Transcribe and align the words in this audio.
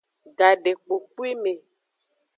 Gadekpokpwime. 0.37 1.53